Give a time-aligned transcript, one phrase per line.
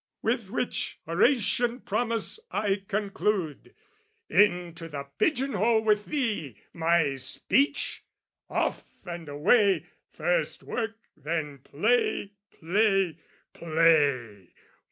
[0.23, 3.75] With which Horatian promise I conclude.
[4.31, 8.03] Into the pigeon hole with thee, my speech!
[8.49, 13.19] Off and away, first work then play, play,
[13.53, 14.53] play!